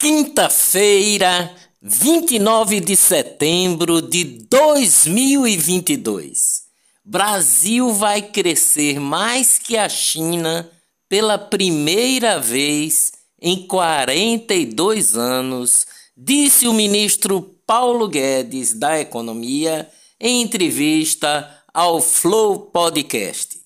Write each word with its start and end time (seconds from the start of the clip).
Quinta-feira, 0.00 1.54
29 1.82 2.80
de 2.80 2.96
setembro 2.96 4.00
de 4.00 4.24
2022. 4.24 6.62
Brasil 7.04 7.92
vai 7.92 8.22
crescer 8.22 8.98
mais 8.98 9.58
que 9.58 9.76
a 9.76 9.90
China 9.90 10.66
pela 11.06 11.36
primeira 11.36 12.40
vez 12.40 13.12
em 13.38 13.66
42 13.66 15.18
anos, 15.18 15.86
disse 16.16 16.66
o 16.66 16.72
ministro 16.72 17.42
Paulo 17.66 18.08
Guedes 18.08 18.72
da 18.72 18.98
Economia 18.98 19.86
em 20.18 20.40
entrevista 20.40 21.62
ao 21.74 22.00
Flow 22.00 22.58
Podcast. 22.58 23.60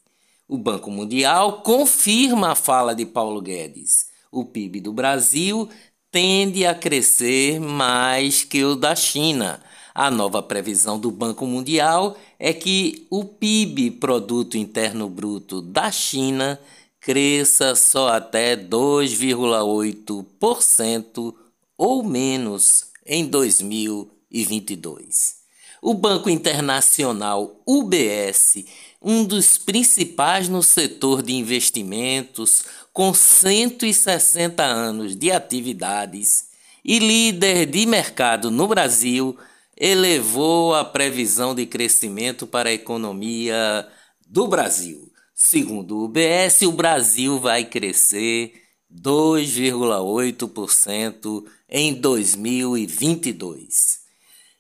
O 0.49 0.59
Banco 0.59 0.91
Mundial 0.91 1.63
confirma 1.63 2.51
a 2.51 2.57
fala 2.57 2.93
de 2.93 3.07
Paulo 3.07 3.41
Guedes. 3.41 4.13
O 4.33 4.45
PIB 4.45 4.81
do 4.81 4.93
Brasil 4.93 5.71
tende 6.15 6.65
a 6.65 6.75
crescer 6.77 7.59
mais 7.59 8.45
que 8.45 8.63
o 8.63 8.77
da 8.77 8.95
China. 8.95 9.61
A 9.93 10.13
nova 10.13 10.41
previsão 10.41 10.97
do 10.97 11.11
Banco 11.11 11.45
Mundial 11.45 12.17
é 12.39 12.53
que 12.53 13.05
o 13.11 13.25
PIB, 13.25 13.91
Produto 13.91 14.57
Interno 14.57 15.09
Bruto 15.09 15.61
da 15.61 15.91
China, 15.91 16.61
cresça 17.01 17.75
só 17.75 18.11
até 18.11 18.57
2,8% 18.57 21.35
ou 21.77 22.05
menos 22.05 22.93
em 23.05 23.27
2022. 23.27 25.43
O 25.83 25.95
Banco 25.95 26.31
Internacional 26.31 27.61
UBS, 27.67 28.65
um 29.03 29.25
dos 29.25 29.59
principais 29.59 30.49
no 30.49 30.63
setor 30.63 31.23
de 31.23 31.35
investimentos, 31.35 32.65
com 32.95 33.13
160 33.13 34.63
anos 34.63 35.15
de 35.17 35.33
atividades 35.33 36.51
e 36.85 37.01
líder 37.01 37.67
de 37.67 37.85
mercado 37.87 38.53
no 38.53 38.69
Brasil, 38.69 39.37
elevou 39.77 40.77
a 40.77 40.85
previsão 40.85 41.57
de 41.57 41.67
crescimento 41.67 42.47
para 42.47 42.69
a 42.69 42.73
economia 42.73 43.85
do 44.25 44.47
Brasil. 44.47 45.11
Segundo 45.35 45.99
o 45.99 46.05
UBS, 46.05 46.63
o 46.63 46.71
Brasil 46.71 47.41
vai 47.41 47.65
crescer 47.65 48.63
2,8% 48.89 51.45
em 51.69 51.95
2022. 51.95 54.05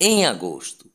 em 0.00 0.24
agosto. 0.24 0.90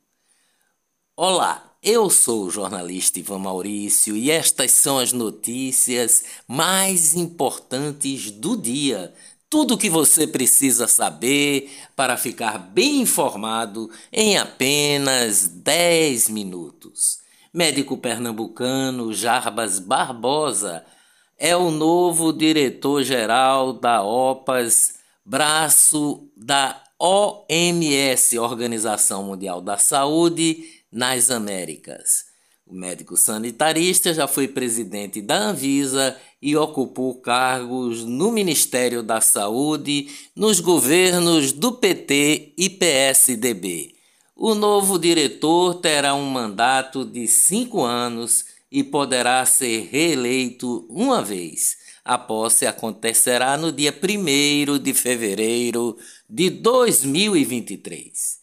Olá, 1.16 1.76
eu 1.80 2.10
sou 2.10 2.46
o 2.46 2.50
jornalista 2.50 3.20
Ivan 3.20 3.38
Maurício 3.38 4.16
e 4.16 4.28
estas 4.28 4.72
são 4.72 4.98
as 4.98 5.12
notícias 5.12 6.24
mais 6.48 7.14
importantes 7.14 8.32
do 8.32 8.56
dia. 8.56 9.14
Tudo 9.48 9.74
o 9.74 9.78
que 9.78 9.88
você 9.88 10.26
precisa 10.26 10.88
saber 10.88 11.70
para 11.94 12.16
ficar 12.16 12.58
bem 12.58 13.02
informado 13.02 13.88
em 14.12 14.36
apenas 14.36 15.46
10 15.46 16.28
minutos. 16.28 17.20
Médico 17.52 17.96
pernambucano 17.96 19.14
Jarbas 19.14 19.78
Barbosa 19.78 20.84
é 21.38 21.56
o 21.56 21.70
novo 21.70 22.32
diretor-geral 22.32 23.72
da 23.72 24.02
OPAS, 24.02 24.94
braço 25.24 26.28
da 26.36 26.82
OMS, 26.98 28.38
Organização 28.38 29.24
Mundial 29.24 29.60
da 29.60 29.76
Saúde, 29.76 30.64
nas 30.90 31.30
Américas. 31.30 32.26
O 32.66 32.74
médico 32.74 33.16
sanitarista 33.16 34.14
já 34.14 34.26
foi 34.26 34.48
presidente 34.48 35.20
da 35.20 35.36
Anvisa 35.36 36.16
e 36.40 36.56
ocupou 36.56 37.14
cargos 37.16 38.04
no 38.04 38.32
Ministério 38.32 39.02
da 39.02 39.20
Saúde 39.20 40.08
nos 40.34 40.60
governos 40.60 41.52
do 41.52 41.72
PT 41.72 42.54
e 42.56 42.70
PSDB. 42.70 43.94
O 44.36 44.54
novo 44.54 44.98
diretor 44.98 45.74
terá 45.74 46.14
um 46.14 46.24
mandato 46.24 47.04
de 47.04 47.28
cinco 47.28 47.82
anos 47.82 48.53
e 48.74 48.82
poderá 48.82 49.46
ser 49.46 49.88
reeleito 49.92 50.84
uma 50.90 51.22
vez. 51.22 51.76
A 52.04 52.18
posse 52.18 52.66
acontecerá 52.66 53.56
no 53.56 53.70
dia 53.70 53.96
1 53.96 54.80
de 54.80 54.92
fevereiro 54.92 55.96
de 56.28 56.50
2023. 56.50 58.40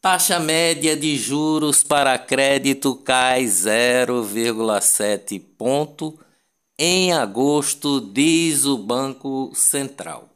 Taxa 0.00 0.38
média 0.38 0.96
de 0.96 1.16
juros 1.16 1.82
para 1.82 2.16
crédito 2.16 2.94
cai 2.94 3.46
0,7 3.46 5.42
ponto 5.58 6.16
em 6.78 7.12
agosto, 7.12 8.00
diz 8.00 8.64
o 8.64 8.78
Banco 8.78 9.50
Central. 9.56 10.28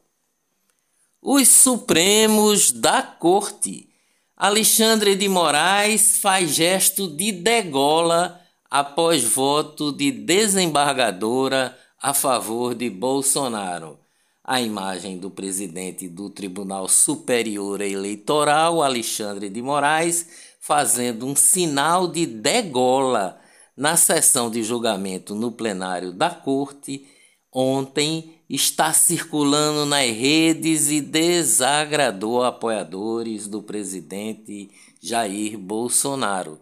Os 1.21 1.47
Supremos 1.47 2.73
da 2.73 3.01
Corte. 3.01 3.87
Alexandre 4.35 5.15
de 5.15 5.29
Moraes 5.29 6.17
faz 6.17 6.53
gesto 6.53 7.07
de 7.07 7.31
degola 7.31 8.41
após 8.69 9.23
voto 9.23 9.93
de 9.93 10.11
desembargadora 10.11 11.79
a 12.01 12.13
favor 12.13 12.75
de 12.75 12.89
Bolsonaro 12.89 14.02
a 14.43 14.59
imagem 14.59 15.17
do 15.17 15.31
presidente 15.31 16.09
do 16.09 16.29
Tribunal 16.29 16.87
Superior 16.89 17.79
Eleitoral, 17.79 18.83
Alexandre 18.83 19.49
de 19.49 19.61
Moraes, 19.61 20.27
fazendo 20.59 21.25
um 21.25 21.35
sinal 21.35 22.07
de 22.07 22.25
degola 22.25 23.39
na 23.75 23.95
sessão 23.95 24.51
de 24.51 24.61
julgamento 24.61 25.33
no 25.33 25.51
plenário 25.51 26.11
da 26.11 26.29
Corte 26.29 27.07
ontem 27.53 28.41
está 28.49 28.91
circulando 28.91 29.85
nas 29.85 30.09
redes 30.09 30.89
e 30.89 30.99
desagradou 30.99 32.43
apoiadores 32.43 33.47
do 33.47 33.61
presidente 33.61 34.69
Jair 35.01 35.57
Bolsonaro. 35.57 36.59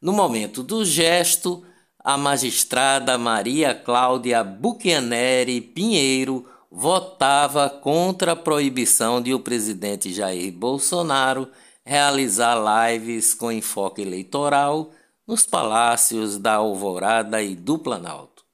No 0.00 0.12
momento 0.12 0.62
do 0.62 0.84
gesto, 0.84 1.64
a 1.98 2.16
magistrada 2.18 3.16
Maria 3.16 3.74
Cláudia 3.74 4.44
Buchianeri 4.44 5.60
Pinheiro 5.60 6.46
votava 6.76 7.70
contra 7.70 8.32
a 8.32 8.36
proibição 8.36 9.22
de 9.22 9.32
o 9.32 9.38
presidente 9.38 10.12
Jair 10.12 10.52
Bolsonaro 10.52 11.48
realizar 11.86 12.58
lives 12.90 13.32
com 13.32 13.52
enfoque 13.52 14.02
eleitoral 14.02 14.90
nos 15.24 15.46
palácios 15.46 16.36
da 16.36 16.54
Alvorada 16.54 17.40
e 17.40 17.54
do 17.54 17.78
Planalto. 17.78 18.44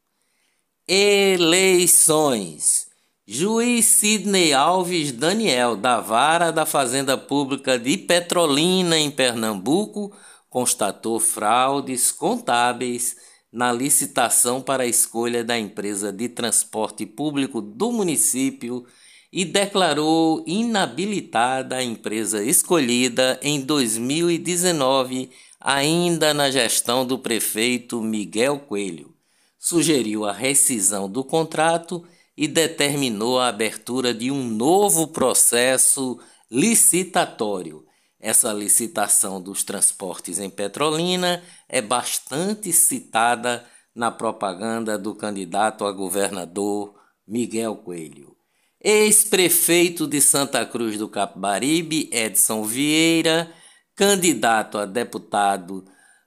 Eleições. 0.86 2.88
Juiz 3.26 3.86
Sidney 3.86 4.52
Alves 4.52 5.12
Daniel, 5.12 5.74
da 5.74 6.00
Vara 6.00 6.50
da 6.50 6.66
Fazenda 6.66 7.16
Pública 7.16 7.78
de 7.78 7.96
Petrolina, 7.96 8.98
em 8.98 9.10
Pernambuco, 9.10 10.12
constatou 10.50 11.18
fraudes 11.18 12.12
contábeis 12.12 13.16
na 13.52 13.72
licitação 13.72 14.60
para 14.60 14.84
a 14.84 14.86
escolha 14.86 15.42
da 15.42 15.58
empresa 15.58 16.12
de 16.12 16.28
transporte 16.28 17.04
público 17.04 17.60
do 17.60 17.90
município 17.90 18.86
e 19.32 19.44
declarou 19.44 20.42
inabilitada 20.46 21.76
a 21.76 21.82
empresa 21.82 22.42
escolhida 22.44 23.38
em 23.42 23.60
2019, 23.60 25.30
ainda 25.60 26.34
na 26.34 26.50
gestão 26.50 27.06
do 27.06 27.18
prefeito 27.18 28.00
Miguel 28.00 28.60
Coelho. 28.60 29.12
Sugeriu 29.58 30.24
a 30.24 30.32
rescisão 30.32 31.08
do 31.08 31.22
contrato 31.22 32.04
e 32.36 32.48
determinou 32.48 33.38
a 33.38 33.48
abertura 33.48 34.14
de 34.14 34.30
um 34.30 34.42
novo 34.42 35.08
processo 35.08 36.18
licitatório. 36.50 37.84
Essa 38.20 38.52
licitação 38.52 39.40
dos 39.40 39.64
transportes 39.64 40.38
em 40.38 40.50
Petrolina 40.50 41.42
é 41.66 41.80
bastante 41.80 42.70
citada 42.70 43.64
na 43.94 44.10
propaganda 44.10 44.98
do 44.98 45.14
candidato 45.14 45.86
a 45.86 45.92
governador 45.92 46.94
Miguel 47.26 47.76
Coelho. 47.76 48.36
Ex-prefeito 48.78 50.06
de 50.06 50.20
Santa 50.20 50.64
Cruz 50.66 50.98
do 50.98 51.08
Capibaribe, 51.08 52.10
Edson 52.12 52.62
Vieira, 52.62 53.50
candidato 53.94 54.78
a 54.78 54.84
deputado 54.84 55.84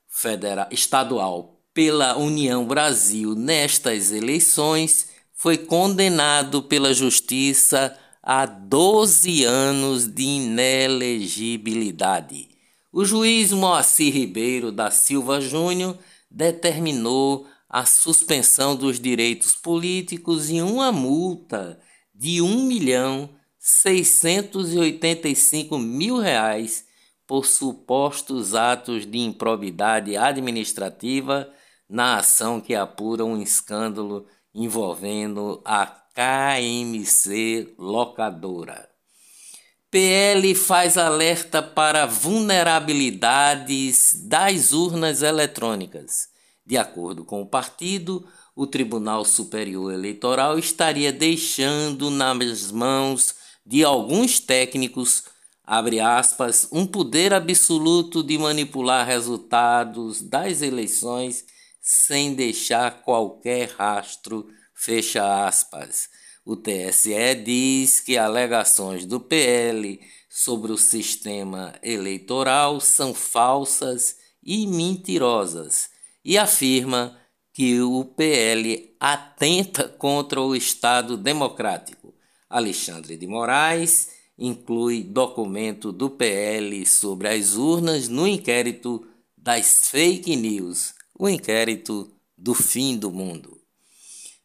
federal, 0.08 0.68
estadual 0.72 1.60
pela 1.74 2.18
União 2.18 2.66
Brasil 2.66 3.36
nestas 3.36 4.12
eleições, 4.12 5.10
foi 5.34 5.58
condenado 5.58 6.64
pela 6.64 6.94
Justiça 6.94 7.98
a 8.24 8.46
12 8.46 9.44
anos 9.44 10.08
de 10.08 10.24
inelegibilidade. 10.24 12.48
O 12.90 13.04
juiz 13.04 13.52
Moacir 13.52 14.14
Ribeiro 14.14 14.72
da 14.72 14.90
Silva 14.90 15.42
Júnior 15.42 15.98
determinou 16.32 17.46
a 17.68 17.86
suspensão 17.86 18.78
dos 18.78 18.98
direitos 18.98 19.56
políticos 19.56 20.50
e 20.50 20.62
uma 20.62 20.90
multa 20.90 21.78
de 22.16 22.42
um 22.42 22.64
milhão 22.64 23.30
seiscentos 23.60 24.74
e 24.74 24.78
oitenta 24.78 25.28
e 25.28 25.36
cinco 25.36 25.78
mil 25.78 26.18
reais 26.18 26.86
por 27.28 27.46
supostos 27.46 28.56
atos 28.56 29.06
de 29.06 29.18
improbidade 29.18 30.16
administrativa 30.16 31.52
na 31.90 32.20
ação 32.20 32.62
que 32.62 32.74
apura 32.74 33.26
um 33.26 33.42
escândalo 33.42 34.26
envolvendo 34.54 35.62
a 35.66 35.86
KMC 35.86 37.74
Locadora. 37.78 38.90
PL 39.90 40.54
faz 40.56 40.98
alerta 40.98 41.62
para 41.62 42.06
vulnerabilidades 42.06 44.14
das 44.26 44.74
urnas 44.74 45.22
eletrônicas. 45.22 46.28
De 46.66 46.78
acordo 46.78 47.24
com 47.24 47.42
o 47.42 47.46
partido, 47.46 48.28
o 48.56 48.66
Tribunal 48.66 49.26
Superior 49.26 49.94
Eleitoral 49.94 50.58
estaria 50.58 51.12
deixando 51.12 52.10
nas 52.10 52.72
mãos 52.72 53.36
de 53.66 53.84
alguns 53.84 54.40
técnicos, 54.40 55.26
abre 55.64 56.00
aspas, 56.00 56.68
um 56.72 56.86
poder 56.86 57.34
absoluto 57.34 58.24
de 58.24 58.38
manipular 58.38 59.06
resultados 59.06 60.22
das 60.22 60.62
eleições 60.62 61.46
sem 61.84 62.34
deixar 62.34 63.02
qualquer 63.02 63.70
rastro, 63.72 64.48
fecha 64.74 65.46
aspas. 65.46 66.10
O 66.46 66.56
TSE 66.56 67.36
diz 67.44 68.00
que 68.00 68.18
alegações 68.18 69.06
do 69.06 69.20
PL 69.20 70.00
sobre 70.30 70.72
o 70.72 70.78
sistema 70.78 71.76
eleitoral 71.84 72.80
são 72.80 73.14
falsas 73.14 74.18
e 74.42 74.66
mentirosas 74.66 75.90
e 76.24 76.38
afirma 76.38 77.20
que 77.54 77.82
o 77.82 78.06
PL 78.06 78.96
atenta 79.00 79.88
contra 79.88 80.42
o 80.42 80.56
Estado 80.56 81.16
democrático. 81.18 82.14
Alexandre 82.50 83.18
de 83.18 83.28
Moraes 83.28 84.10
inclui 84.38 85.04
documento 85.04 85.92
do 85.92 86.10
PL 86.10 86.86
sobre 86.86 87.28
as 87.28 87.56
urnas 87.56 88.08
no 88.08 88.28
inquérito 88.28 89.06
das 89.38 89.90
fake 89.90 90.36
news, 90.36 90.94
o 91.18 91.30
inquérito 91.30 92.12
do 92.38 92.54
fim 92.54 92.98
do 92.98 93.12
mundo. 93.12 93.60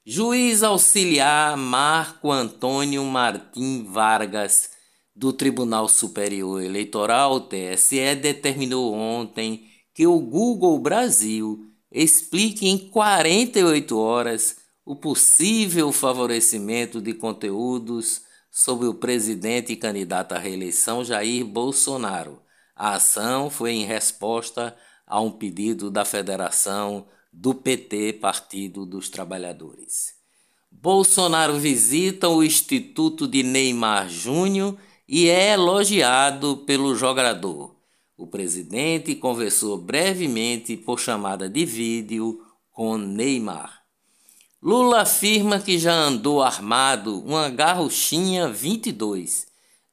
Juiz 0.05 0.63
auxiliar 0.63 1.57
Marco 1.57 2.31
Antônio 2.31 3.05
Martim 3.05 3.85
Vargas, 3.85 4.71
do 5.15 5.33
Tribunal 5.33 5.89
Superior 5.89 6.63
Eleitoral, 6.63 7.41
TSE, 7.41 8.15
determinou 8.15 8.95
ontem 8.95 9.69
que 9.93 10.07
o 10.07 10.21
Google 10.21 10.79
Brasil 10.79 11.59
explique 11.91 12.69
em 12.69 12.79
48 12.79 13.99
horas 13.99 14.57
o 14.85 14.95
possível 14.95 15.91
favorecimento 15.93 17.01
de 17.01 17.13
conteúdos 17.13 18.23
sobre 18.51 18.87
o 18.87 18.95
presidente 18.95 19.73
e 19.73 19.77
candidato 19.77 20.33
à 20.33 20.39
reeleição 20.39 21.05
Jair 21.05 21.45
Bolsonaro. 21.45 22.41
A 22.75 22.95
ação 22.95 23.51
foi 23.51 23.73
em 23.73 23.85
resposta 23.85 24.69
a 24.69 24.88
um 25.11 25.31
pedido 25.31 25.91
da 25.91 26.05
Federação 26.05 27.07
do 27.33 27.55
PT, 27.55 28.15
Partido 28.15 28.85
dos 28.85 29.09
Trabalhadores. 29.09 30.15
Bolsonaro 30.71 31.59
visita 31.59 32.29
o 32.29 32.43
Instituto 32.43 33.27
de 33.27 33.43
Neymar 33.43 34.09
Júnior 34.09 34.77
e 35.09 35.29
é 35.29 35.53
elogiado 35.53 36.59
pelo 36.59 36.95
jogador. 36.95 37.75
O 38.17 38.27
presidente 38.27 39.15
conversou 39.15 39.79
brevemente 39.79 40.77
por 40.77 41.01
chamada 41.01 41.49
de 41.49 41.65
vídeo 41.65 42.41
com 42.71 42.99
Neymar. 42.99 43.83
Lula 44.61 45.03
afirma 45.03 45.61
que 45.61 45.79
já 45.79 45.95
andou 45.95 46.43
armado 46.43 47.21
uma 47.25 47.49
garruchinha 47.49 48.49
22. 48.49 49.48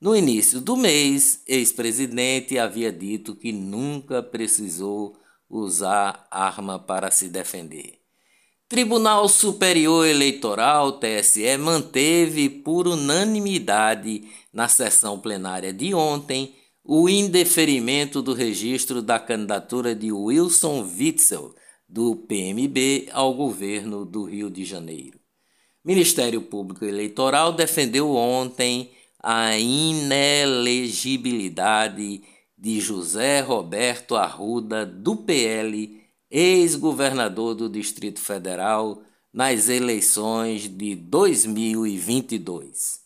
No 0.06 0.16
início 0.16 0.62
do 0.62 0.78
mês, 0.78 1.42
ex-presidente 1.48 2.60
havia 2.60 2.92
dito 2.92 3.36
que 3.36 3.52
nunca 3.52 4.22
precisou 4.22 5.18
usar 5.50 6.28
arma 6.30 6.78
para 6.78 7.10
se 7.10 7.28
defender. 7.28 7.96
Tribunal 8.70 9.28
Superior 9.28 10.06
Eleitoral, 10.06 11.00
TSE, 11.00 11.58
manteve 11.58 12.52
por 12.52 12.88
unanimidade 12.88 14.30
na 14.54 14.68
sessão 14.68 15.20
plenária 15.20 15.74
de 15.74 15.96
ontem 15.96 16.54
o 16.84 17.10
indeferimento 17.10 18.22
do 18.22 18.36
registro 18.36 19.02
da 19.02 19.18
candidatura 19.18 19.96
de 19.96 20.12
Wilson 20.12 20.84
Witzel, 20.84 21.56
do 21.90 22.16
PMB, 22.16 23.10
ao 23.12 23.34
governo 23.34 24.06
do 24.06 24.24
Rio 24.26 24.52
de 24.52 24.66
Janeiro. 24.66 25.20
Ministério 25.84 26.44
Público 26.44 26.86
Eleitoral 26.86 27.54
defendeu 27.54 28.12
ontem 28.12 28.92
a 29.28 29.58
inelegibilidade 29.58 32.22
de 32.56 32.80
José 32.80 33.40
Roberto 33.40 34.16
Arruda, 34.16 34.86
do 34.86 35.16
PL, 35.16 36.00
ex-governador 36.30 37.56
do 37.56 37.68
Distrito 37.68 38.20
Federal, 38.20 39.02
nas 39.34 39.68
eleições 39.68 40.70
de 40.70 40.96
2022. 40.96 43.00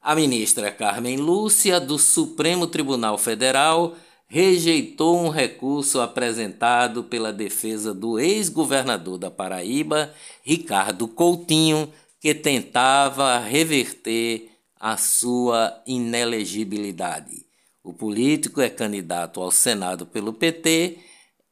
A 0.00 0.14
ministra 0.14 0.70
Carmen 0.70 1.18
Lúcia, 1.18 1.78
do 1.78 1.98
Supremo 1.98 2.66
Tribunal 2.66 3.18
Federal, 3.18 3.94
rejeitou 4.26 5.18
um 5.18 5.28
recurso 5.28 6.00
apresentado 6.00 7.04
pela 7.04 7.30
defesa 7.30 7.92
do 7.92 8.18
ex-governador 8.18 9.18
da 9.18 9.30
Paraíba, 9.30 10.14
Ricardo 10.42 11.06
Coutinho, 11.06 11.92
que 12.18 12.34
tentava 12.34 13.36
reverter 13.36 14.48
a 14.78 14.96
sua 14.96 15.82
inelegibilidade. 15.86 17.46
O 17.82 17.92
político 17.92 18.60
é 18.60 18.68
candidato 18.68 19.40
ao 19.40 19.50
Senado 19.50 20.06
pelo 20.06 20.32
PT 20.32 20.98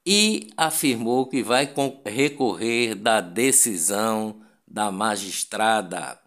e 0.04 0.50
afirmou 0.56 1.26
que 1.26 1.42
vai 1.42 1.68
recorrer 2.04 2.94
da 2.94 3.20
decisão 3.20 4.40
da 4.66 4.92
magistrada. 4.92 6.18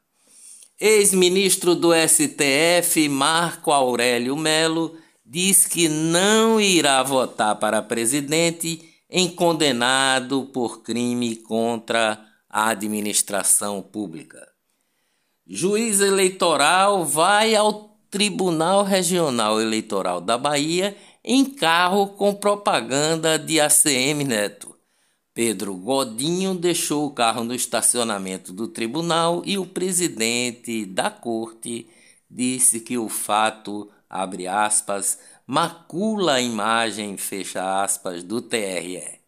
Ex-ministro 0.79 1.75
do 1.75 1.91
STF, 1.93 3.07
Marco 3.07 3.71
Aurélio 3.71 4.35
Melo, 4.35 4.97
diz 5.25 5.65
que 5.67 5.87
não 5.87 6.59
irá 6.59 7.03
votar 7.03 7.55
para 7.57 7.81
presidente 7.81 8.81
em 9.09 9.29
condenado 9.29 10.45
por 10.53 10.81
crime 10.81 11.35
contra 11.35 12.25
a 12.49 12.69
administração 12.69 13.81
pública. 13.81 14.48
Juiz 15.51 15.99
eleitoral 15.99 17.03
vai 17.03 17.55
ao 17.55 17.97
Tribunal 18.11 18.83
Regional 18.83 19.59
Eleitoral 19.59 20.21
da 20.21 20.37
Bahia 20.37 20.95
em 21.23 21.43
carro 21.43 22.09
com 22.09 22.35
propaganda 22.35 23.39
de 23.39 23.59
ACM 23.59 24.23
Neto. 24.27 24.75
Pedro 25.33 25.73
Godinho 25.73 26.53
deixou 26.53 27.07
o 27.07 27.11
carro 27.11 27.43
no 27.43 27.55
estacionamento 27.55 28.53
do 28.53 28.67
tribunal 28.67 29.41
e 29.43 29.57
o 29.57 29.65
presidente 29.65 30.85
da 30.85 31.09
corte 31.09 31.89
disse 32.29 32.79
que 32.79 32.99
o 32.99 33.09
fato, 33.09 33.89
abre 34.07 34.45
aspas, 34.45 35.17
macula 35.47 36.33
a 36.33 36.41
imagem, 36.41 37.17
fecha 37.17 37.81
aspas, 37.81 38.23
do 38.23 38.39
TRE. 38.39 39.18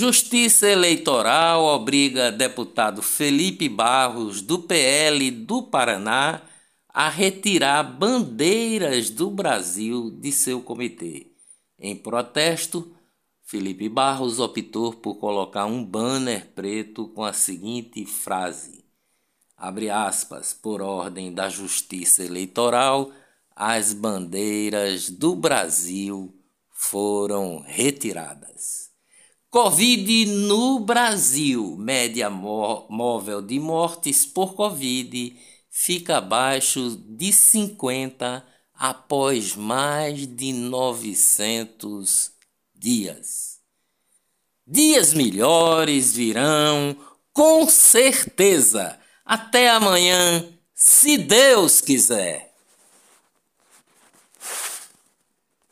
Justiça 0.00 0.68
Eleitoral 0.68 1.64
obriga 1.64 2.30
deputado 2.30 3.02
Felipe 3.02 3.68
Barros, 3.68 4.40
do 4.40 4.60
PL 4.60 5.28
do 5.32 5.60
Paraná, 5.60 6.40
a 6.88 7.08
retirar 7.08 7.82
bandeiras 7.82 9.10
do 9.10 9.28
Brasil 9.28 10.08
de 10.08 10.30
seu 10.30 10.62
comitê. 10.62 11.32
Em 11.76 11.96
protesto, 11.96 12.94
Felipe 13.42 13.88
Barros 13.88 14.38
optou 14.38 14.92
por 14.92 15.16
colocar 15.16 15.66
um 15.66 15.84
banner 15.84 16.46
preto 16.54 17.08
com 17.08 17.24
a 17.24 17.32
seguinte 17.32 18.06
frase: 18.06 18.84
abre 19.56 19.90
aspas, 19.90 20.54
por 20.54 20.80
ordem 20.80 21.34
da 21.34 21.48
Justiça 21.48 22.22
Eleitoral, 22.22 23.10
as 23.50 23.92
bandeiras 23.92 25.10
do 25.10 25.34
Brasil 25.34 26.32
foram 26.70 27.64
retiradas. 27.66 28.87
Covid 29.50 30.26
no 30.26 30.80
Brasil, 30.80 31.74
média 31.78 32.28
móvel 32.28 33.40
de 33.40 33.58
mortes 33.58 34.26
por 34.26 34.54
Covid 34.54 35.34
fica 35.70 36.18
abaixo 36.18 36.96
de 36.96 37.32
50 37.32 38.44
após 38.74 39.56
mais 39.56 40.26
de 40.26 40.52
900 40.52 42.32
dias. 42.74 43.58
Dias 44.66 45.14
melhores 45.14 46.12
virão, 46.12 46.94
com 47.32 47.66
certeza. 47.70 48.98
Até 49.24 49.70
amanhã, 49.70 50.46
se 50.74 51.16
Deus 51.16 51.80
quiser. 51.80 52.47